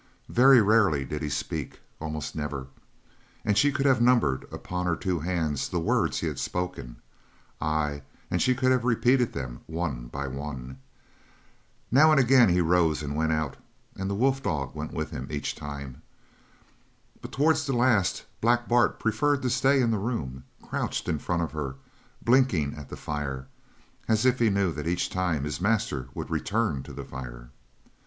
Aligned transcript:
Very 0.29 0.63
rarely 0.63 1.05
did 1.05 1.21
he 1.21 1.29
speak 1.29 1.79
almost 1.99 2.35
never, 2.35 2.65
and 3.45 3.55
she 3.55 3.71
could 3.71 3.85
have 3.85 4.01
numbered 4.01 4.47
upon 4.51 4.87
her 4.87 4.95
two 4.95 5.19
hands 5.19 5.69
the 5.69 5.79
words 5.79 6.21
he 6.21 6.25
had 6.27 6.39
spoken 6.39 6.95
ay, 7.61 8.01
and 8.31 8.41
she 8.41 8.55
could 8.55 8.71
have 8.71 8.83
repeated 8.83 9.31
them 9.33 9.61
one 9.67 10.07
by 10.07 10.25
one. 10.27 10.79
Now 11.91 12.09
and 12.09 12.19
again 12.19 12.49
he 12.49 12.61
rose 12.61 13.03
and 13.03 13.15
went 13.15 13.31
out, 13.31 13.57
and 13.95 14.09
the 14.09 14.15
wolf 14.15 14.41
dog 14.41 14.73
went 14.73 14.91
with 14.91 15.11
him 15.11 15.27
each 15.29 15.53
time. 15.53 16.01
But 17.21 17.31
towards 17.31 17.67
the 17.67 17.73
last 17.73 18.25
Black 18.41 18.67
Bart 18.67 18.99
preferred 18.99 19.43
to 19.43 19.51
stay 19.51 19.83
in 19.83 19.91
the 19.91 19.99
room, 19.99 20.45
crouched 20.63 21.07
in 21.09 21.19
front 21.19 21.43
of 21.43 21.51
her 21.51 21.67
and 21.73 21.79
blinking 22.23 22.73
at 22.75 22.89
the 22.89 22.97
fire, 22.97 23.45
as 24.07 24.25
if 24.25 24.39
he 24.39 24.49
knew 24.49 24.71
that 24.71 24.87
each 24.87 25.11
time 25.11 25.43
his 25.43 25.61
master 25.61 26.07
would 26.15 26.31
return 26.31 26.81
to 26.81 26.91
the 26.91 27.05
fire. 27.05 27.49